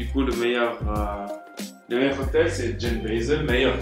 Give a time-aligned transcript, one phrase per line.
[0.00, 1.26] du coup, le meilleur, euh,
[1.90, 3.76] le meilleur cocktail, c'est Jen Basil, meilleur.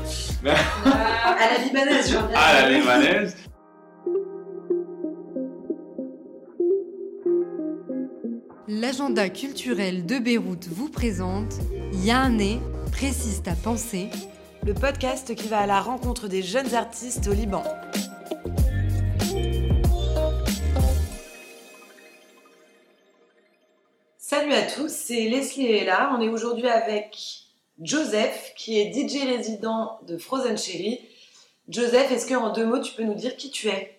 [0.45, 2.37] Ah, à la libanaise, j'en viens.
[2.37, 3.37] Ah, la libanaise.
[8.67, 11.55] L'agenda culturel de Beyrouth vous présente
[11.93, 12.59] Yahné,
[12.91, 14.11] précise ta pensée.
[14.67, 17.63] Le podcast qui va à la rencontre des jeunes artistes au Liban.
[24.79, 26.15] Tous, c'est Leslie et là.
[26.17, 27.17] On est aujourd'hui avec
[27.81, 31.01] Joseph, qui est DJ résident de Frozen Cherry.
[31.69, 33.99] Joseph, est-ce qu'en deux mots, tu peux nous dire qui tu es?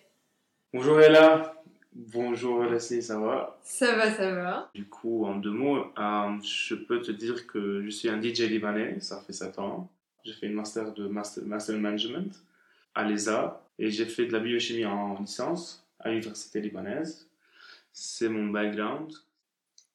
[0.72, 1.54] Bonjour Ella.
[1.92, 3.58] Bonjour Leslie, ça va?
[3.62, 4.70] Ça va, ça va.
[4.74, 8.42] Du coup, en deux mots, euh, je peux te dire que je suis un DJ
[8.42, 9.90] libanais, ça fait 7 ans.
[10.24, 12.32] J'ai fait une master de master, master management
[12.94, 17.28] à l'ESA et j'ai fait de la biochimie en licence à l'université libanaise.
[17.92, 19.12] C'est mon background.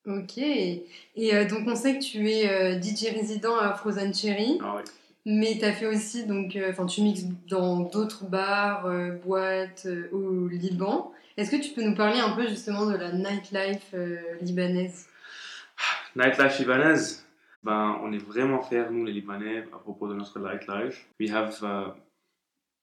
[0.08, 0.38] Ok.
[0.38, 0.84] Et
[1.18, 4.60] euh, donc, on sait que tu es euh, DJ résident à Frozen Cherry.
[4.64, 4.82] Ah.
[5.26, 8.88] Mais tu as fait aussi, donc, euh, enfin, tu mixes dans d'autres bars,
[9.26, 11.12] boîtes au Liban.
[11.36, 13.96] Est-ce que tu peux nous parler un peu justement de la nightlife
[14.42, 15.08] libanaise?
[16.16, 17.26] Nightlife libanaise,
[17.64, 21.08] ben, on est vraiment fiers, nous les Libanais, à propos de notre nightlife.
[21.20, 21.60] We have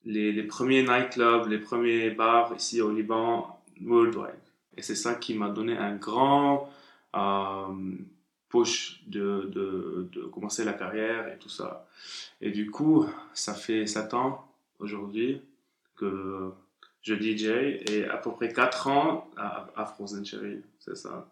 [0.05, 4.35] les, les premiers nightclubs, les premiers bars ici au Liban, worldwide.
[4.77, 6.69] Et c'est ça qui m'a donné un grand
[7.15, 7.95] euh,
[8.49, 11.87] push de, de, de commencer la carrière et tout ça.
[12.41, 14.47] Et du coup, ça fait 7 ans
[14.79, 15.43] aujourd'hui
[15.97, 16.53] que
[17.03, 21.29] je DJ et à peu près 4 ans à, à Frozen Cherry, c'est ça.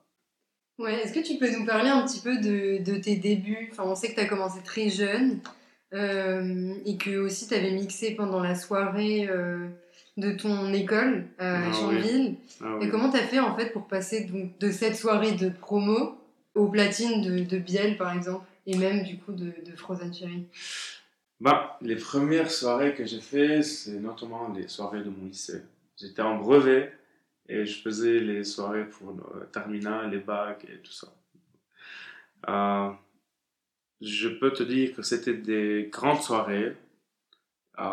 [0.78, 3.69] Ouais, est-ce que tu peux nous parler un petit peu de, de tes débuts?
[3.70, 5.41] Enfin, on sait que tu as commencé très jeune
[5.92, 9.69] euh, et que aussi tu avais mixé pendant la soirée euh,
[10.17, 12.37] de ton école à Ah Chanville.
[12.62, 15.48] Ah Et comment tu as fait en fait pour passer donc, de cette soirée de
[15.48, 16.19] promo
[16.55, 20.47] aux platines de, de Biel par exemple et même du coup de, de Frozen Cherry
[21.41, 25.62] Bah, les premières soirées que j'ai fait, c'est notamment les soirées de mon lycée.
[25.97, 26.93] J'étais en brevet
[27.49, 31.09] et je faisais les soirées pour le terminal, les bacs et tout ça.
[32.49, 32.91] Euh,
[34.00, 36.77] je peux te dire que c'était des grandes soirées,
[37.78, 37.84] euh,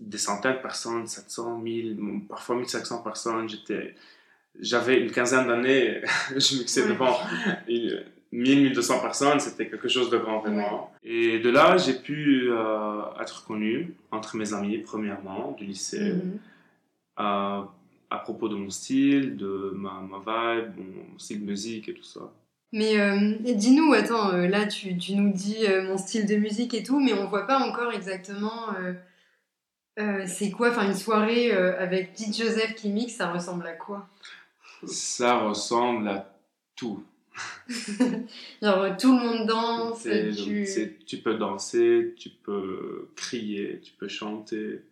[0.00, 3.48] des centaines de personnes, 700, 1000, parfois 1500 personnes.
[3.48, 3.94] J'étais,
[4.58, 6.00] j'avais une quinzaine d'années,
[6.36, 6.88] je mixais Ouais.
[6.88, 7.16] devant
[7.68, 8.02] une-
[8.32, 10.92] 1000, 1200 personnes, c'était quelque chose de grand vraiment.
[11.02, 16.38] Et de là, j'ai pu euh, être connu entre mes amis, premièrement, du lycée, Mhm.
[17.20, 17.62] euh,
[18.12, 22.04] à propos de mon style, de ma, ma vibe, mon style de musique et tout
[22.04, 22.20] ça.
[22.72, 26.72] Mais euh, dis-nous, attends, euh, là tu, tu nous dis euh, mon style de musique
[26.72, 28.72] et tout, mais on voit pas encore exactement
[30.00, 33.72] euh, c'est quoi, enfin une soirée euh, avec Pete Joseph qui mixe, ça ressemble à
[33.72, 34.08] quoi?
[34.86, 36.32] Ça ressemble à
[36.74, 37.04] tout.
[38.62, 40.66] Genre tout le monde danse, tu...
[41.06, 44.82] tu peux danser, tu peux crier, tu peux chanter,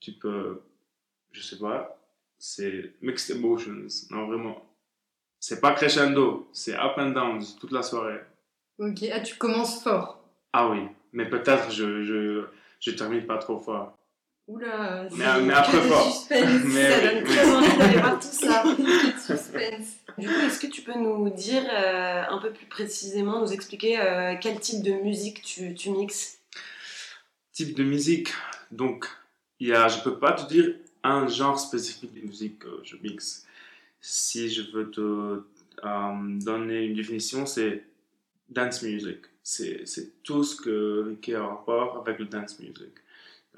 [0.00, 0.62] tu peux,
[1.32, 1.98] je sais pas,
[2.38, 4.66] c'est mixed emotions, non vraiment.
[5.38, 8.20] C'est pas crescendo, c'est up and down toute la soirée.
[8.78, 10.22] Ok, ah tu commences fort.
[10.52, 10.80] Ah oui,
[11.12, 12.44] mais peut-être je, je,
[12.80, 13.96] je termine pas trop fort.
[14.50, 16.12] Oula, Mais- c'est- mais après que de fort.
[16.12, 16.62] suspense.
[16.64, 18.64] Mais Ça oui, donne très envie d'aller voir tout ça.
[19.26, 19.88] Suspense.
[20.18, 24.00] Du coup, est-ce que tu peux nous dire euh, un peu plus précisément, nous expliquer
[24.00, 26.38] euh, quel type de musique tu, tu mixes?
[27.52, 28.30] Type de musique,
[28.70, 29.06] donc
[29.60, 30.74] il y a, je peux pas te dire
[31.04, 33.46] un genre spécifique de musique que je mixe.
[34.00, 35.00] Si je veux te
[35.84, 37.84] euh, donner une définition, c'est
[38.48, 39.18] dance music.
[39.42, 42.92] C'est c'est tout ce que, qui est en rapport avec le dance music.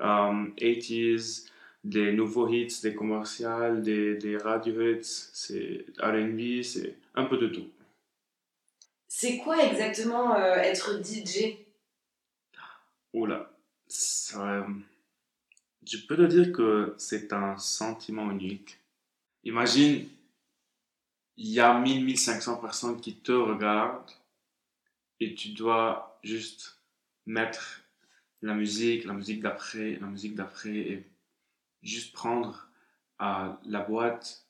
[0.01, 1.49] Euh, 80s,
[1.85, 7.49] des nouveaux hits, des commerciales, des, des radio hits, c'est RB, c'est un peu de
[7.49, 7.69] tout.
[9.09, 11.59] C'est quoi exactement euh, être DJ
[13.13, 13.53] Oula,
[13.87, 14.65] ça, euh,
[15.87, 18.79] je peux te dire que c'est un sentiment unique.
[19.45, 20.09] Imagine,
[21.37, 24.11] il y a 1000-1500 personnes qui te regardent
[25.21, 26.79] et tu dois juste
[27.27, 27.83] mettre
[28.43, 31.06] la musique, la musique d'après, la musique d'après et
[31.83, 32.69] juste prendre
[33.23, 34.47] euh, la boîte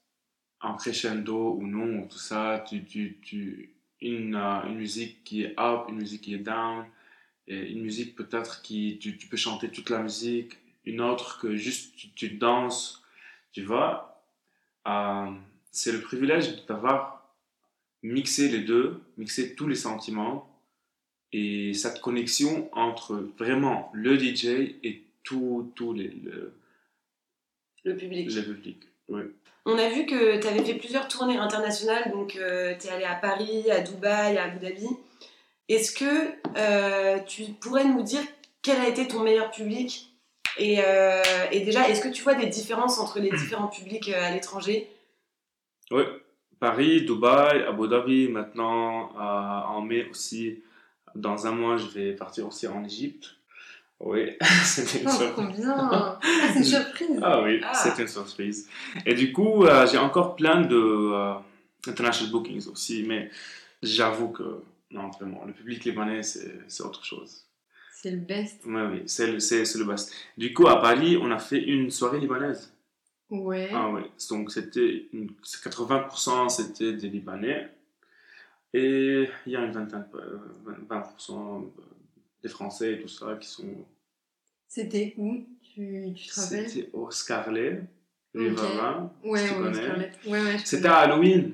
[0.60, 5.86] en crescendo ou non, tout ça, tu, tu, une, euh, une musique qui est up,
[5.88, 6.86] une musique qui est down,
[7.48, 11.56] et une musique peut-être qui tu, tu peux chanter toute la musique, une autre que
[11.56, 13.02] juste tu, tu danses,
[13.52, 14.24] tu vois.
[14.86, 15.30] Euh,
[15.70, 17.34] c'est le privilège d'avoir
[18.02, 20.51] mixé les deux, mixé tous les sentiments
[21.32, 24.46] et cette connexion entre vraiment le DJ
[24.82, 26.52] et tout, tout les, le,
[27.84, 28.30] Le public.
[28.32, 28.78] le public.
[29.08, 29.22] Oui.
[29.64, 33.14] On a vu que tu avais fait plusieurs tournées internationales, donc tu es allé à
[33.14, 34.88] Paris, à Dubaï, à Abu Dhabi.
[35.68, 38.22] est-ce que euh, tu pourrais nous dire
[38.62, 40.08] quel a été ton meilleur public?
[40.58, 44.22] Et, euh, et déjà, est-ce que tu vois des différences entre les différents publics euh,
[44.22, 44.88] à l'étranger?
[45.90, 46.02] Oui,
[46.60, 50.62] Paris, Dubaï, Abu Dhabi, maintenant euh, en mai aussi.
[51.14, 53.36] Dans un mois, je vais partir aussi en Égypte.
[54.00, 54.30] Oui,
[54.64, 55.64] c'était une Oh, surprise.
[55.68, 56.18] Ah,
[56.52, 57.72] c'est une surprise Ah oui, Ah.
[57.74, 58.68] c'est une surprise.
[59.06, 61.34] Et du coup, euh, j'ai encore plein de euh,
[61.86, 63.30] international bookings aussi, mais
[63.82, 67.44] j'avoue que non, vraiment, le public libanais, c'est autre chose.
[67.94, 68.62] C'est le best.
[68.66, 70.12] Oui, oui, c'est le, le best.
[70.36, 72.72] Du coup, à Paris, on a fait une soirée libanaise.
[73.30, 73.70] Ouais.
[73.72, 77.70] Ah oui, donc c'était une- c'est 80% c'était des Libanais
[78.72, 80.38] et il y a une vingtaine, euh,
[80.88, 81.64] 20%
[82.42, 83.68] des Français et tout ça qui sont.
[84.68, 87.82] C'était où tu, tu te rappelles C'était au Scarlet.
[88.34, 89.12] Rivera.
[89.22, 90.10] Ouais, si tu ouais.
[90.26, 91.52] Ouais, C'était à Halloween.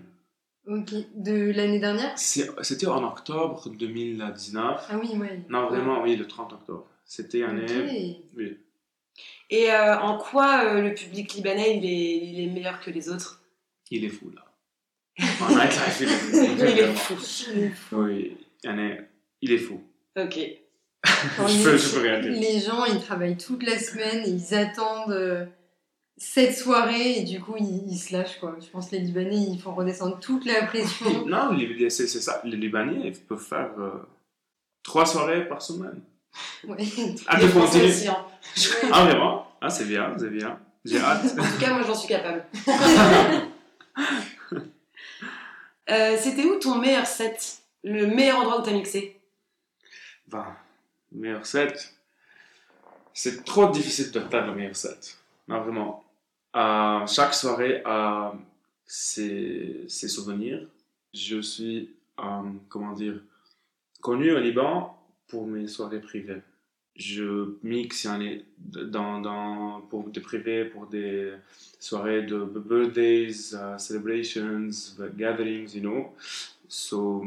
[0.69, 0.93] Ok.
[1.15, 2.17] De l'année dernière?
[2.17, 4.87] C'était en octobre 2019.
[4.88, 5.41] Ah oui, ouais.
[5.49, 6.87] Non, vraiment, oui, le 30 octobre.
[7.05, 8.23] C'était année.
[8.37, 8.59] Oui.
[9.50, 13.09] Et euh, en quoi euh, le public libanais il est, il est meilleur que les
[13.09, 13.43] autres?
[13.91, 14.44] Il est fou là.
[15.50, 17.15] Nightlife, il est fou.
[17.55, 17.97] Il est fou.
[17.97, 19.09] Oui, il est,
[19.43, 19.82] il est fou.
[20.17, 20.38] Ok.
[21.06, 22.32] Je, peux, les- je peux rien dire.
[22.32, 25.44] Les gens, ils travaillent toute la semaine et ils attendent euh,
[26.17, 28.56] cette soirée et du coup, ils, ils se lâchent, quoi.
[28.61, 31.25] Je pense que les Libanais, ils font redescendre toute la pression.
[31.26, 32.41] Non, les- c'est c'est ça.
[32.44, 33.91] Les Libanais ils peuvent faire euh,
[34.82, 36.00] trois soirées par semaine.
[36.67, 36.76] Ouais.
[37.26, 37.93] Ah, tu continues.
[38.93, 39.47] Ah, vraiment?
[39.61, 40.59] Ah, c'est bien, c'est bien.
[40.85, 41.25] J'ai hâte.
[41.38, 42.44] En tout cas, moi j'en suis capable.
[45.90, 47.62] Euh, C'était où ton meilleur set?
[47.85, 49.20] Le meilleur endroit où t'as mixé?
[50.26, 50.56] Ben,
[51.12, 51.94] meilleur set?
[53.14, 55.19] C'est trop difficile de faire le meilleur set.
[55.49, 56.05] Non, vraiment.
[57.06, 58.32] Chaque soirée a
[58.87, 60.67] ses, ses souvenirs.
[61.14, 63.20] Je suis, euh, comment dire,
[64.00, 64.96] connu au Liban
[65.26, 66.43] pour mes soirées privées.
[66.98, 68.08] Je mixe
[68.58, 71.32] dans, dans, pour des privés, pour des
[71.78, 74.70] soirées de birthdays, uh, celebrations,
[75.16, 76.12] gatherings, you know.
[76.66, 77.24] So,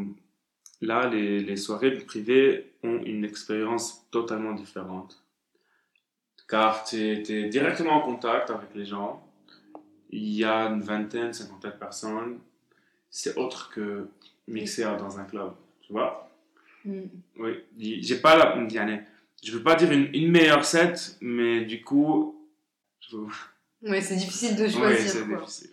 [0.82, 5.24] là, les, les soirées privées ont une expérience totalement différente.
[6.50, 9.26] Car tu es, directement en contact avec les gens.
[10.10, 12.40] Il y a une vingtaine, cinquantaine de personnes.
[13.10, 14.10] C'est autre que
[14.50, 16.30] mixer dans un club, tu vois?
[16.84, 17.04] Mm.
[17.38, 18.58] Oui, j'ai pas la.
[18.58, 19.00] il y en a-
[19.44, 22.36] Je veux pas dire une, une meilleure set, mais du coup.
[23.00, 23.18] je-
[23.90, 25.38] Ouais, c'est difficile de Ouais, choisir, c'est quoi.
[25.40, 25.70] difficile.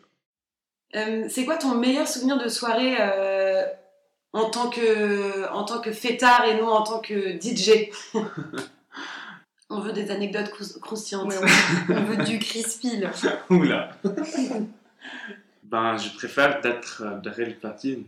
[0.97, 3.63] Euh, C'est quoi ton meilleur souvenir de soirée euh,
[4.33, 7.91] en, tant que, en tant que fêtard et non en tant que DJ
[9.71, 11.29] On veut des anecdotes crous- croustillantes.
[11.29, 11.37] Ouais,
[11.91, 13.11] on, veut du crispy, là.
[13.51, 13.91] Oula.
[15.63, 18.05] ben, je préfère d'être euh, derrière le platine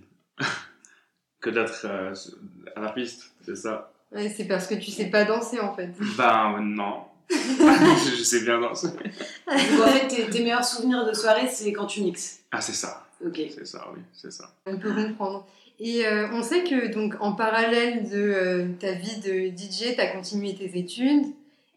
[1.41, 2.15] que d'être euh,
[2.77, 3.90] à la piste, c'est ça.
[4.13, 5.91] Ouais, c'est parce que tu sais pas danser, en fait.
[6.17, 7.05] Ben, non.
[7.31, 8.89] je, je sais bien danser.
[8.89, 12.41] Donc en fait, tes, tes meilleurs souvenirs de soirée, c'est quand tu mixes.
[12.51, 13.07] Ah, c'est ça.
[13.25, 13.41] Ok.
[13.55, 14.53] C'est ça, oui, c'est ça.
[14.67, 15.47] On peut comprendre.
[15.79, 20.01] Et euh, on sait que donc en parallèle de euh, ta vie de DJ, tu
[20.01, 21.27] as continué tes études.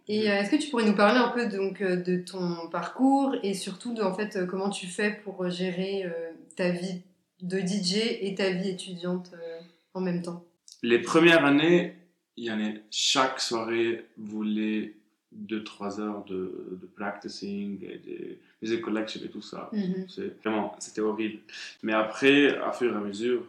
[0.07, 3.53] Et euh, est-ce que tu pourrais nous parler un peu donc de ton parcours et
[3.53, 7.01] surtout de en fait comment tu fais pour gérer euh, ta vie
[7.41, 9.59] de DJ et ta vie étudiante euh,
[9.93, 10.43] en même temps?
[10.81, 11.95] Les premières années,
[12.37, 14.95] il y en a chaque soirée voulait
[15.47, 19.69] 2-3 heures de, de practicing et de music collection et tout ça.
[19.73, 20.05] Mhm.
[20.07, 21.39] C'est vraiment, c'était horrible.
[21.81, 23.45] Mais après, à fur et à mesure,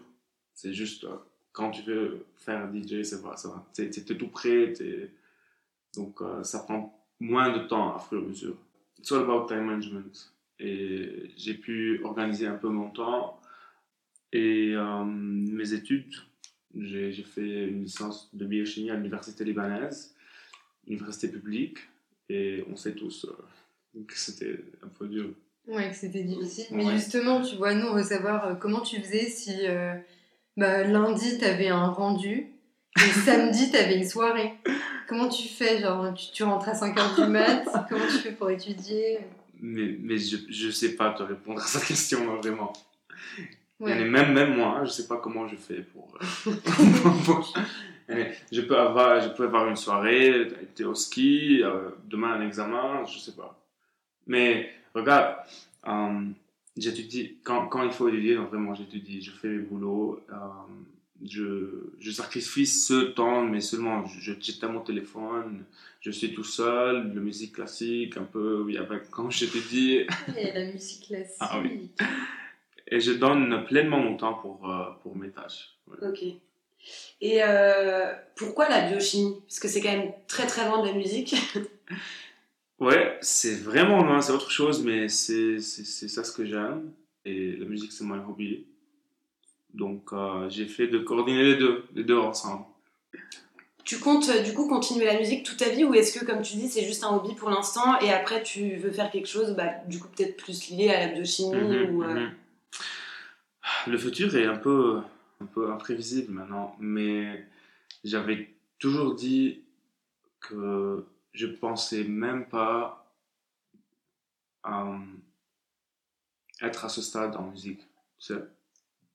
[0.54, 1.16] c'est juste euh,
[1.52, 3.64] quand tu veux faire DJ, c'est vrai, ça va.
[3.72, 4.72] T'es, tout prêt,
[5.96, 8.56] donc euh, ça prend moins de temps à fur et à mesure.
[8.98, 10.32] It's all about time management.
[10.58, 13.40] Et j'ai pu organiser un peu mon temps
[14.32, 16.14] et euh, mes études.
[16.76, 20.14] J'ai, fait une licence de biochimie à l'université libanaise,
[20.86, 21.78] université publique,
[22.28, 25.30] et on sait tous euh, que c'était un peu dur.
[25.66, 26.66] Ouais, que c'était difficile.
[26.72, 29.94] Mais justement, tu vois, nous, on veut savoir euh, comment tu faisais si euh,
[30.56, 32.48] bah, lundi, tu avais un rendu
[32.96, 34.54] et samedi, tu avais une soirée.
[35.08, 37.64] Comment tu fais Genre, tu, tu rentres à 5h du mat?
[37.88, 39.18] Comment tu fais pour étudier?
[39.60, 42.72] Mais, mais je ne sais pas te répondre à cette question, vraiment.
[43.80, 46.16] Même, même moi, je ne sais pas comment je fais pour...
[46.46, 46.52] euh,
[48.08, 52.46] a- je, peux avoir, je peux avoir une soirée, être au ski, euh, demain un
[52.46, 53.58] examen, je ne sais pas.
[54.26, 55.36] Mais regarde,
[55.86, 56.28] euh,
[56.76, 60.34] j'étudie, quand, quand il faut étudier, donc vraiment j'étudie, je fais mes boulots, euh,
[61.24, 65.64] je, je sacrifie ce temps, mais seulement je, je j'éteins mon téléphone,
[66.00, 70.64] je suis tout seul, la musique classique, un peu, oui, avec, quand j'étudie, Et la
[70.72, 71.36] musique classique.
[71.40, 71.90] Ah oui.
[72.88, 75.76] Et je donne pleinement mon temps pour, euh, pour mes tâches.
[75.88, 76.08] Ouais.
[76.08, 76.22] Ok.
[77.20, 79.40] Et euh, pourquoi la biochimie?
[79.46, 81.34] Parce que c'est quand même très très loin de la musique.
[82.80, 86.92] Ouais, c'est vraiment loin, c'est autre chose, mais c'est ça ce que j'aime.
[87.24, 88.66] Et la musique, c'est mon hobby.
[89.72, 92.64] Donc, euh, j'ai fait de coordonner les deux, les deux ensemble.
[93.84, 96.56] Tu comptes du coup continuer la musique toute ta vie ou est-ce que comme tu
[96.56, 99.70] dis c'est juste un hobby pour l'instant et après tu veux faire quelque chose bah,
[99.86, 102.30] du coup peut-être plus lié à la biochimie Mhm, ou euh, mhm.
[103.86, 105.00] Le futur est un peu,
[105.40, 107.44] un peu imprévisible maintenant, mais
[108.02, 108.48] j'avais
[108.78, 109.62] toujours dit
[110.40, 113.12] que je pensais même pas
[114.66, 114.98] euh,
[116.62, 117.86] être à ce stade en musique.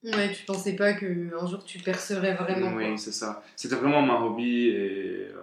[0.04, 2.74] Ouais, tu pensais pas qu'un jour tu percerais vraiment.
[2.74, 3.44] Oui, c'est ça.
[3.56, 5.42] C'était vraiment mon hobby et euh,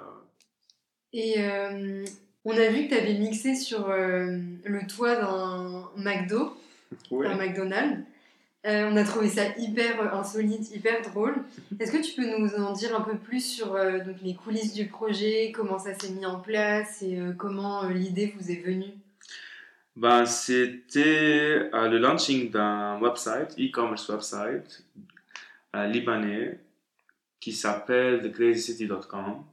[1.13, 2.05] Et euh,
[2.45, 6.57] on a vu que tu avais mixé sur le toit d'un McDo,
[7.11, 7.27] ouais.
[7.27, 8.05] un McDonald's.
[8.67, 11.37] Euh, on a trouvé ça hyper euh, insolite, hyper drôle.
[11.79, 14.75] Est-ce que tu peux nous en dire un peu plus sur euh, donc, les coulisses
[14.75, 18.93] du projet, comment ça s'est mis en place et comment l'idée vous est venue?
[19.95, 24.85] Ben, c'était le launching d'un website, e-commerce website
[25.73, 26.59] libanais
[27.39, 29.45] qui s'appelle thecrazycity.com.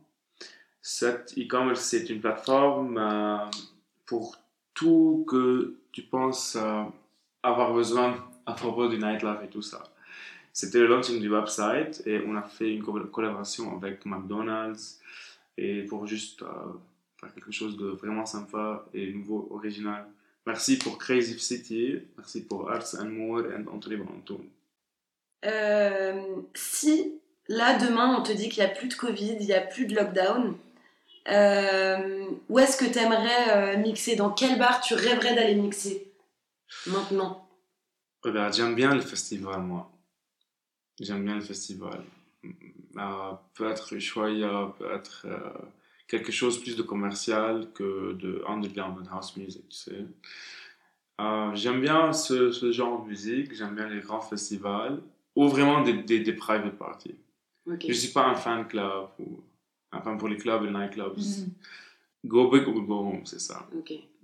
[0.81, 3.49] Cet e-commerce, c'est une plateforme
[4.05, 4.37] pour
[4.73, 6.57] tout que tu penses
[7.41, 9.83] avoir besoin à propos du nightlife et tout ça.
[10.51, 14.99] C'était le launching du website et on a fait une co- collaboration avec McDonald's
[15.57, 16.47] et pour juste euh,
[17.19, 20.05] faire quelque chose de vraiment sympa et nouveau, original.
[20.45, 24.45] Merci pour Crazy City, merci pour Arts and More et Anthony Bantoun.
[25.45, 26.21] Euh,
[26.53, 29.61] si là demain on te dit qu'il n'y a plus de Covid, il n'y a
[29.61, 30.55] plus de lockdown,
[31.29, 34.15] euh, où est-ce que tu aimerais mixer?
[34.15, 36.11] Dans quel bar tu rêverais d'aller mixer?
[36.87, 37.42] Maintenant
[38.23, 39.91] Regarde, j'aime bien le festival, moi.
[40.99, 42.03] J'aime bien le festival.
[42.97, 45.49] Euh, peut-être Ushuaïa, peut-être euh,
[46.07, 50.05] quelque chose plus de commercial que de underground and house music, tu sais.
[51.21, 55.01] Euh, j'aime bien ce, ce genre de musique, j'aime bien les grands festivals,
[55.35, 57.15] ou vraiment des, des, des private parties.
[57.87, 59.41] Je suis pas un fan club, ou
[59.91, 61.17] un fan pour les clubs et les nightclubs.
[61.17, 61.53] Mhm.
[62.25, 63.67] Go big ou go home, c'est ça.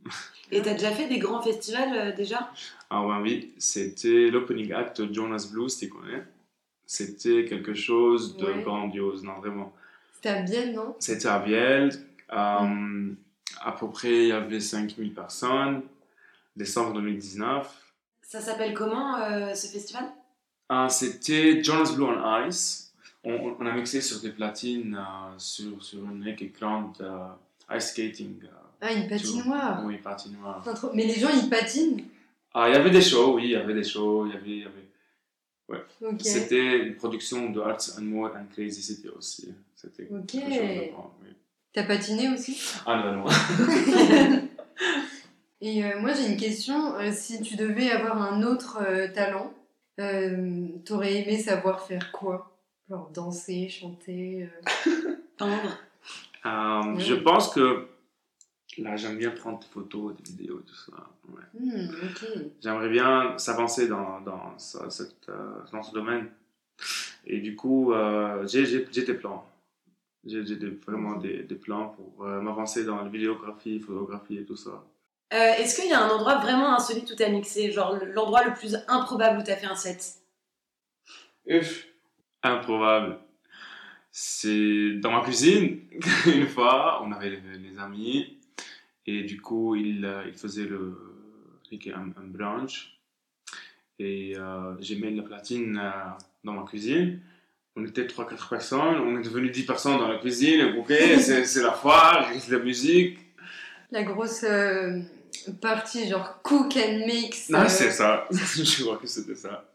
[0.51, 2.51] Et t'as déjà fait des grands festivals euh, déjà?
[2.89, 6.23] Ah ouais, oui, c'était l'opening act de Jonas Blues, tu connais?
[6.85, 8.63] C'était quelque chose de Ouais.
[8.63, 9.71] grandiose, non, vraiment.
[10.15, 10.95] C'était à Bienne, non?
[10.99, 11.89] C'était à Biel,
[12.33, 13.13] euh,
[13.61, 15.83] à peu près il y avait 5000 personnes,
[16.55, 17.67] décembre 2019.
[18.23, 20.05] Ça s'appelle comment euh, ce festival?
[20.67, 22.93] Ah, c'était Jonas Blue on Ice.
[23.23, 28.39] On, on a mixé sur des platines, euh, sur, sur une écran de ice skating.
[28.81, 30.63] Ah, une patinoire oui, patinoire.
[30.75, 32.03] Trop- Mais les gens ils patinent
[32.53, 34.49] Ah, il y avait des shows, oui, il y avait des shows, il y avait...
[34.49, 35.83] il y avait...
[36.01, 36.21] Ok.
[36.21, 39.53] C'était une production de Arts and More and Crazy City aussi.
[39.75, 40.31] C'était Ok.
[40.33, 40.91] oui.
[41.71, 42.59] T'as patiné aussi?
[42.87, 43.25] Ah non, non.
[45.61, 46.95] Et euh, moi j'ai une question.
[46.95, 49.53] Euh, si tu devais avoir un autre euh, talent,
[49.99, 52.57] euh, t'aurais aimé savoir faire quoi?
[52.89, 54.49] Genre danser, chanter
[54.87, 55.77] euh, Peindre
[56.45, 57.01] Euh, Ouais.
[57.03, 57.87] Je pense que
[58.81, 60.91] là, j'aime bien prendre des photos, des vidéos, tout ça.
[61.29, 61.59] ouais.
[61.59, 62.49] hmm.
[62.61, 66.29] J'aimerais bien s'avancer dans, dans, ce, cette, euh, dans ce domaine.
[67.25, 69.45] Et du coup, euh, j'ai des plans.
[70.25, 70.41] J'ai
[70.85, 74.83] vraiment des, des plans pour euh, m'avancer dans la vidéographie, photographie et tout ça.
[75.33, 78.53] Euh, Est-ce qu'il y a un endroit vraiment insolite où t'as mixé Genre l'endroit le
[78.53, 80.15] plus improbable où t'as fait un set?
[81.47, 81.85] Ouf.
[82.43, 83.19] Improbable.
[84.11, 85.81] C'est dans ma cuisine.
[86.25, 88.38] Une fois, on avait les, les amis
[89.09, 90.97] et du coup, ils euh, ils faisaient le,
[91.93, 92.99] un, un brunch
[93.99, 95.91] et euh, j'ai mis la platine euh,
[96.43, 97.19] dans ma cuisine.
[97.75, 100.75] On était 3-4 personnes, on est devenu 10 personnes dans la cuisine.
[100.77, 100.87] Ok,
[101.19, 103.19] c'est c'est la foire, la musique.
[103.91, 104.99] La grosse euh,
[105.61, 107.49] partie genre cook and mix.
[107.49, 108.27] Non, euh, c'est ça.
[108.31, 109.65] Je crois que c'était ça.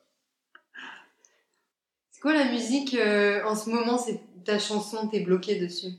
[2.10, 2.96] C'est quoi la musique
[3.44, 3.98] en ce moment?
[3.98, 5.92] C'est ta chanson, t'es bloqué dessus?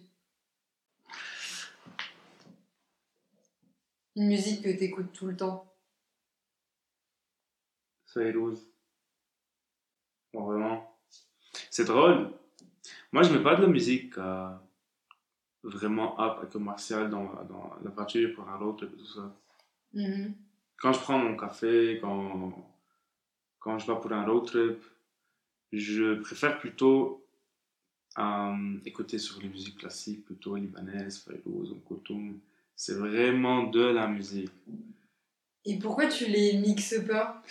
[4.16, 5.72] Une musique que t'écoutes tout le temps.
[8.06, 8.62] Fayrouz.
[10.34, 10.98] Bon, vraiment.
[11.70, 12.32] C'est drôle.
[13.12, 14.50] Moi, je mets pas de la musique euh,
[15.64, 19.36] vraiment up et commerciale dans, dans la voiture pour un road trip et tout ça.
[19.94, 20.36] Mhm.
[20.78, 22.54] Quand je prends mon café, quand,
[23.60, 24.84] quand je vais pour un road trip,
[25.72, 27.26] je préfère plutôt
[28.18, 32.40] euh, écouter sur les musiques classiques, plutôt libanaises, Fayrouz, ou Koutoum.
[32.76, 34.52] C'est vraiment de la musique.
[35.66, 37.42] Et pourquoi tu les mixes pas?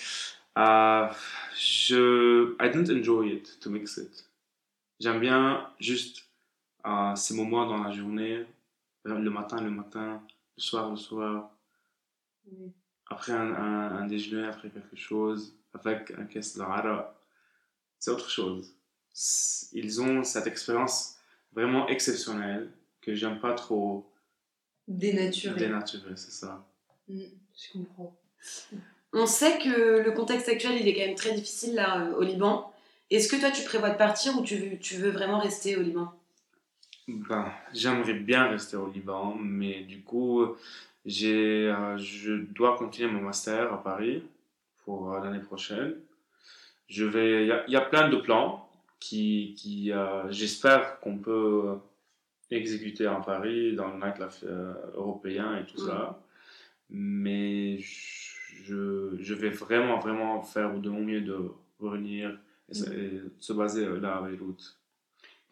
[0.56, 1.12] Uh,
[1.56, 4.28] je, I didn't enjoy it to mix it.
[5.00, 6.24] J'aime bien juste
[6.86, 8.44] euh, ces moments dans la journée,
[9.04, 10.22] le matin, le matin,
[10.56, 11.50] le soir, le soir,
[12.46, 12.70] Oui.
[13.08, 17.18] après un, un- un déjeuner, après quelque chose, avec un caisse de hara.
[17.98, 18.72] C'est autre chose.
[19.72, 21.16] Ils ont cette expérience
[21.52, 24.08] vraiment exceptionnelle que j'aime pas trop
[24.86, 25.58] Dénaturé.
[25.58, 26.64] dénaturer, c'est ça.
[27.08, 27.22] Mm,
[27.56, 28.16] je comprends.
[29.12, 32.22] On sait que le contexte actuel, il est quand même très difficile là euh, au
[32.22, 32.72] Liban.
[33.10, 35.82] Est-ce que toi, tu prévois de partir ou tu veux, tu veux vraiment rester au
[35.82, 36.12] Liban?
[37.06, 40.56] Ben, j'aimerais bien rester au Liban, mais du coup,
[41.04, 44.22] j'ai, euh, je dois continuer mon master à Paris
[44.84, 45.94] pour euh, l'année prochaine.
[46.88, 48.68] Je vais, il y a, il y a plein de plans
[49.00, 51.76] qui, qui euh, j'espère qu'on peut
[52.50, 56.20] exécuter à Paris dans le nightlife euh, européen et tout ça.
[56.90, 61.36] Mais je, je vais vraiment, vraiment faire de mon mieux de
[61.80, 62.38] revenir
[62.70, 64.76] et, se- et se baser euh, là à Beyrouth.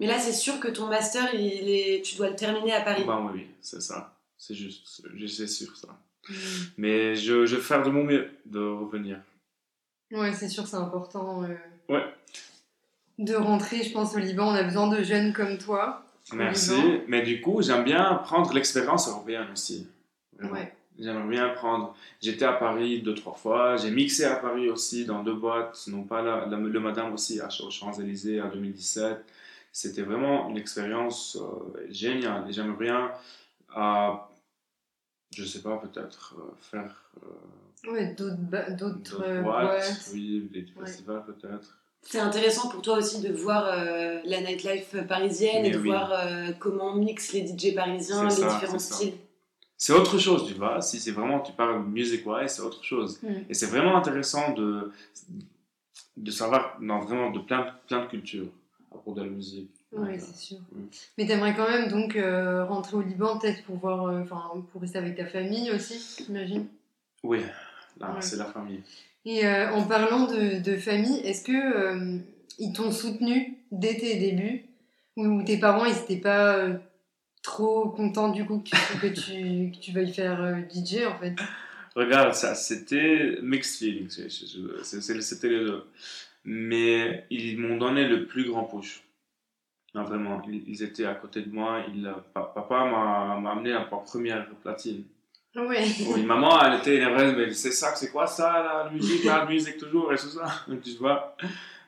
[0.01, 3.05] Mais là, c'est sûr que ton master, il est, tu dois le terminer à Paris.
[3.07, 4.17] Ben oui, c'est ça.
[4.37, 5.89] C'est juste, sais sûr ça.
[6.29, 6.35] Mm.
[6.79, 9.21] Mais je, je vais faire de mon mieux de revenir.
[10.11, 11.45] Ouais, c'est sûr, c'est important.
[11.45, 11.55] euh,
[11.89, 12.05] Ouais.
[13.19, 14.49] De rentrer, je pense, au Liban.
[14.49, 16.05] On a besoin de jeunes comme toi.
[16.33, 17.01] Merci.
[17.09, 19.89] Mais du coup, j'aime bien prendre l'expérience européenne aussi.
[20.43, 20.73] Ouais.
[20.99, 21.97] J'aimerais bien prendre.
[22.21, 23.77] J'étais à Paris deux, trois fois.
[23.77, 25.85] J'ai mixé à Paris aussi dans deux boîtes.
[25.89, 29.25] Non pas la- le Madame aussi à aux Champs-Élysées en 2017.
[29.73, 32.45] C'était vraiment une expérience euh, géniale.
[32.49, 33.11] Et j'aimerais bien,
[33.77, 34.11] euh,
[35.35, 39.43] je sais pas, peut-être euh, faire euh, Ouais, d'autres boîtes.
[39.43, 40.11] boîtes.
[40.13, 40.87] Oui, des Ouais.
[40.87, 41.79] festivals peut-être.
[42.03, 45.89] C'est intéressant pour toi aussi de voir euh, la nightlife parisienne et de oui.
[45.89, 49.15] voir euh, comment mixent les DJ parisiens, les ça, différents styles.
[49.77, 50.81] C'est autre chose, tu vois.
[50.81, 53.21] Si c'est vraiment, tu parles music-wise, c'est autre chose.
[53.23, 53.33] Mm.
[53.49, 54.93] Et c'est vraiment intéressant de,
[56.17, 58.47] de savoir non, vraiment de plein, plein de cultures
[58.91, 59.71] à propos de la musique.
[59.93, 60.59] Donc, c'est sûr.
[60.73, 60.85] Mm.
[61.19, 64.81] Mais t'aimerais quand même donc euh, rentrer au Liban, peut-être pour voir, euh, enfin, pour
[64.81, 66.67] rester avec ta famille aussi, j'imagine.
[67.23, 67.41] Oui,
[67.99, 68.21] là, Ouais.
[68.23, 68.83] c'est la famille.
[69.25, 72.19] Et euh, en parlant de, famille, est-ce que euh,
[72.59, 74.65] ils t'ont soutenu dès tes débuts?
[75.17, 76.75] Ou tes parents ils étaient pas euh,
[77.43, 78.71] trop contents du coup que
[79.09, 81.35] tu, que tu, veuilles faire DJ en fait?
[81.95, 84.29] Regarde, ça, c'était mixed feelings.
[84.83, 85.85] C'était les deux.
[86.45, 89.03] Mais ils m'ont donné le plus grand push.
[89.95, 91.85] Vraiment, ils, étaient à côté de moi.
[92.33, 95.05] Papa m'a amené à ma première platine.
[95.55, 95.85] Ouais.
[96.09, 99.77] Oui, maman, elle était énervée, mais c'est ça, c'est quoi ça, la musique, la musique
[99.77, 100.45] toujours, et tout ça,
[100.85, 101.37] tu vois.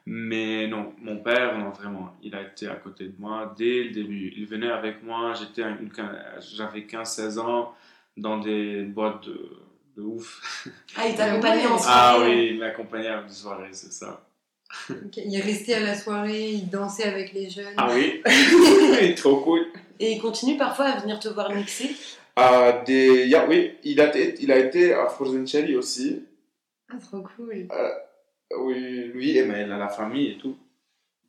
[0.06, 3.90] Mais non, mon père, non, vraiment, il a été à côté de moi dès le
[3.90, 4.34] début.
[4.36, 5.62] Il venait avec moi, j'étais
[6.54, 7.74] j'avais 15-16 ans,
[8.18, 9.50] dans des boîtes de,
[9.96, 10.68] de ouf.
[10.96, 11.68] Ah, il t'a accompagné Ouais.
[11.72, 11.78] en Ah
[12.16, 12.34] soirée.
[12.36, 14.26] oui, il m'accompagnait à une soirée, c'est ça.
[15.16, 17.72] Il restait à la soirée, il dansait avec les jeunes.
[17.78, 18.20] Ah oui,
[19.16, 19.64] trop cool.
[20.00, 21.96] Et il continue parfois à venir te voir mixer.
[22.36, 23.26] Ah, des...
[23.26, 26.24] yeah, oui, il a, été, il a été à Frozen Cherry aussi.
[26.88, 27.68] Ah, trop cool.
[28.56, 28.74] Oui,
[29.12, 30.56] lui, et mais la famille et tout.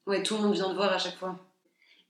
[0.06, 1.40] Ouais, tout le monde vient te voir à chaque fois.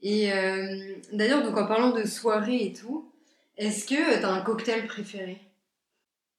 [0.01, 3.11] Et euh, d'ailleurs, donc en parlant de soirée et tout,
[3.57, 5.39] est-ce que t'as un cocktail préféré?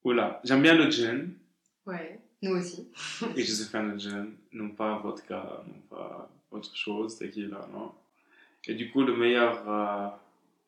[0.05, 1.31] Oula, j'aime bien le gin.
[1.87, 2.89] Ouais, nous aussi.
[3.35, 7.93] Et je suis fan de gin, non pas vodka, non pas autre chose, tequila, non.
[8.67, 10.09] Et du coup, le meilleur, euh,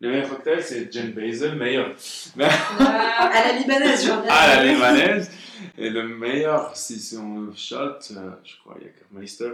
[0.00, 1.88] le meilleur cocktail, c'est gin basil, meilleur.
[2.40, 4.30] à la libanaise, je reviens.
[4.30, 5.30] Ah, la libanaise.
[5.76, 9.52] Et le meilleur, si, si on shot, euh, je crois, il y a Kermeister.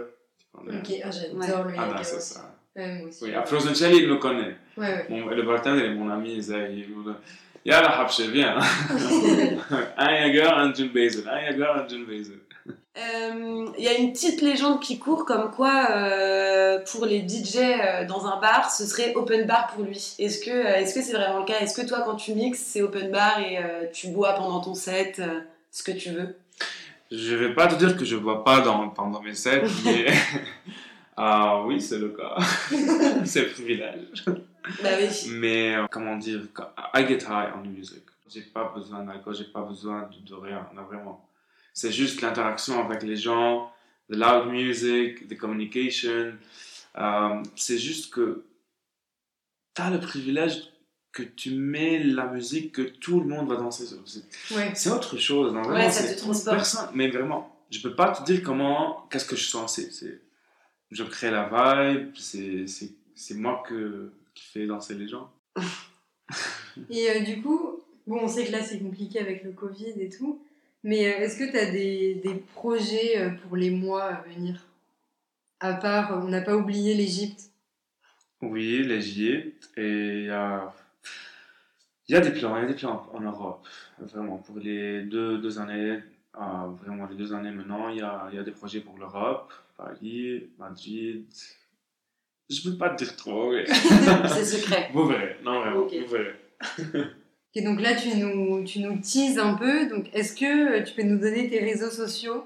[0.53, 2.55] Ok, ah, j'adore le Ah, non, Jäger c'est ça.
[2.75, 3.23] Aussi.
[3.23, 4.55] Oui, à Frozen Shelly, il me connaît.
[4.77, 5.05] Ouais, ouais.
[5.09, 6.51] Mon, le bartender est mon ami, dit,
[7.65, 8.57] Yalla, Habche, viens.
[9.97, 11.23] un Jager, un gin basil.
[11.27, 12.39] Un Jager, un gin basil.
[12.97, 17.57] Euh, Il y a une petite légende qui court comme quoi euh, pour les DJ
[17.57, 20.15] euh, dans un bar, ce serait open bar pour lui.
[20.17, 21.59] Est-ce que euh, est-ce que c'est vraiment le cas?
[21.59, 24.73] Est-ce que toi, quand tu mixes, c'est open bar et euh, tu bois pendant ton
[24.73, 26.37] set euh, ce que tu veux?
[27.11, 30.05] Je vais pas te dire que je bois pas dans, pendant mes sets, mais
[31.17, 32.37] ah oui, c'est le cas.
[33.25, 34.23] c'est privilège.
[34.81, 35.29] Bah oui.
[35.31, 36.41] Mais euh, comment dire,
[36.93, 38.03] I get high on music.
[38.27, 41.27] J'ai pas besoin d'alcool, j'ai pas besoin de, de rien, non, vraiment.
[41.77, 43.69] C'est juste l'interaction avec les gens,
[44.09, 46.33] the loud music, the communication.
[46.97, 48.45] Euh, c'est juste que
[49.75, 50.71] tu as le privilège
[51.11, 53.97] que tu mets la musique, que tout le monde va danser sur.
[54.07, 54.71] C'est- Ouais.
[54.73, 55.75] c'est autre chose, non, vraiment.
[55.85, 56.55] Ouais, ça c'est- te transporte.
[56.55, 59.75] Personne, mais vraiment, je peux pas te dire comment, qu'est-ce que je sens.
[59.75, 60.21] C'est,
[60.91, 61.43] je crée la
[61.93, 62.65] vibe, c'est
[63.35, 65.29] moi que, qui fais danser les gens.
[66.89, 70.09] Et euh, du coup, bon, on sait que là c'est compliqué avec le Covid et
[70.09, 70.41] tout,
[70.85, 74.65] mais euh, est-ce que tu as des, des projets euh, pour les mois à venir?
[75.59, 77.49] À part, on n'a pas oublié l'Égypte.
[78.41, 79.69] Oui, l'Égypte.
[79.77, 80.71] Et il y a,
[82.07, 83.67] il y a des plans, il y a des plans en Europe.
[83.99, 85.99] Vraiment, pour les deux, deux années,
[86.39, 88.97] euh, vraiment les deux années maintenant, il y a, il y a des projets pour
[88.97, 89.51] l'Europe.
[89.77, 91.25] Paris, Madrid.
[92.49, 93.51] Je peux pas te dire trop.
[93.51, 93.65] mais-
[94.27, 94.89] C'est secret.
[94.93, 95.93] Vous verrez, non vraiment, Ok.
[96.05, 96.35] vous verrez.
[97.55, 99.87] Et donc là, tu nous, tu nous teases un peu.
[99.87, 102.43] Donc, est-ce que euh, tu peux nous donner tes réseaux sociaux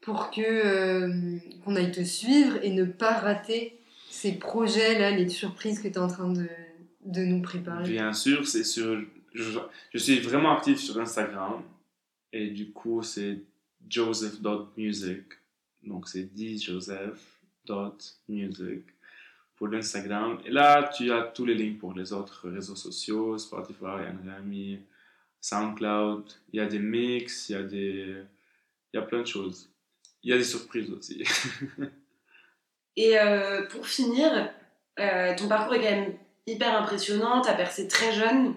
[0.00, 5.28] pour que euh, qu'on aille te suivre et ne pas rater ces projets là, les
[5.28, 6.48] surprises que tu es en train de,
[7.04, 7.84] de nous préparer?
[7.84, 8.98] Bien sûr, c'est sur.
[9.34, 9.58] Je,
[9.92, 11.62] je suis vraiment actif sur Instagram.
[12.32, 13.42] Et du coup, c'est
[13.88, 15.24] joseph.music.
[15.82, 17.18] Donc, c'est djoseph.music
[19.58, 20.38] pour l'Instagram.
[20.46, 24.78] Et là, tu as tous les liens pour les autres réseaux sociaux Spotify, Anrami,
[25.40, 26.24] Soundcloud.
[26.52, 28.14] Il y a des mix, il y a des.
[28.92, 29.70] Il y a plein de choses.
[30.22, 31.22] Il y a des surprises aussi.
[32.96, 34.50] Et euh, pour finir,
[34.98, 36.14] euh, ton parcours est quand même
[36.46, 38.54] hyper impressionnant, t'as percé très jeune.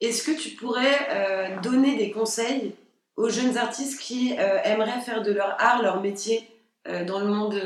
[0.00, 2.74] Est-ce que tu pourrais euh, donner des conseils
[3.16, 6.48] aux jeunes artistes qui aimeraient faire de leur art leur métier
[7.06, 7.60] dans le monde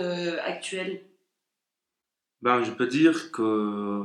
[0.47, 1.03] actuel?
[2.43, 4.05] Ben, je peux dire que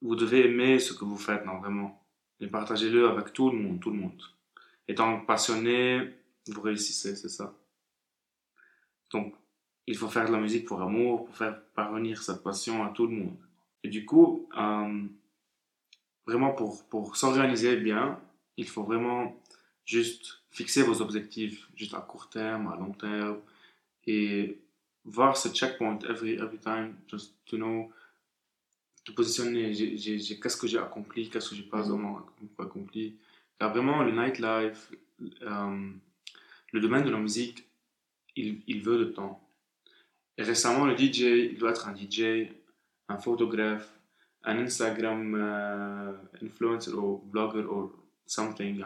[0.00, 2.02] vous devez aimer ce que vous faites, non, vraiment.
[2.40, 4.22] Et partagez-le avec tout le monde, tout le monde.
[4.88, 6.10] Étant passionné,
[6.48, 7.54] vous réussissez, c'est ça.
[9.12, 9.34] Donc,
[9.86, 13.06] il faut faire de la musique pour amour, pour faire parvenir cette passion à tout
[13.06, 13.36] le monde.
[13.82, 15.04] Et du coup, euh,
[16.26, 18.18] vraiment pour, pour s'organiser bien,
[18.56, 19.38] il faut vraiment
[19.84, 23.40] juste fixer vos objectifs, juste à court terme, à long terme,
[24.06, 24.63] et
[25.04, 27.90] voir ce checkpoint every, every time, just to know,
[29.04, 31.90] te positionner, qu'est-ce que j'ai accompli, qu'est-ce que j'ai pas mm.
[31.90, 32.26] vraiment
[32.58, 33.16] accompli.
[33.58, 34.92] Car vraiment, le nightlife,
[35.42, 35.90] euh,
[36.72, 37.66] le domaine de la musique,
[38.36, 39.40] il, il veut le temps.
[40.36, 41.20] Et récemment, le DJ,
[41.52, 42.48] il doit être un DJ,
[43.08, 43.88] un photographe,
[44.42, 46.12] un Instagram euh,
[46.42, 47.92] influencer ou blogger ou
[48.26, 48.82] something.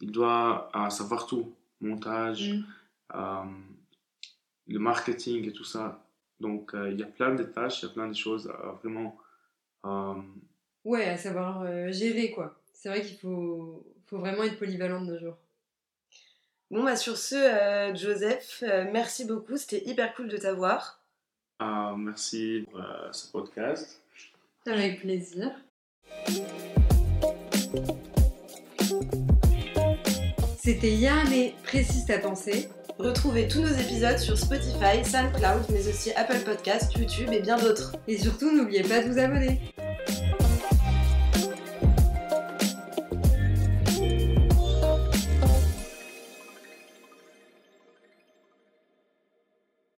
[0.00, 1.52] Il doit euh, savoir tout.
[1.80, 2.52] Montage.
[2.52, 3.67] Mm
[4.68, 6.04] le marketing et tout ça.
[6.40, 8.72] Donc, euh, il y a plein de tâches, il y a plein de choses à
[8.80, 9.16] vraiment.
[9.86, 10.14] euh,
[10.84, 12.56] Ouais, à savoir euh, gérer quoi.
[12.72, 15.36] C'est vrai qu'il faut, faut vraiment être polyvalent de nos jours.
[16.70, 21.00] Bon, bah sur ce, euh, Joseph, euh, merci beaucoup, c'était hyper cool de t'avoir.
[21.62, 24.00] euh, merci pour euh, ce podcast.
[24.66, 25.50] Avec plaisir.
[30.58, 32.68] C'était Yann et Précise ta pensée.
[32.98, 37.92] Retrouvez tous nos épisodes sur Spotify, SoundCloud, mais aussi Apple Podcasts, YouTube et bien d'autres.
[38.08, 39.60] Et surtout, n'oubliez pas de vous abonner.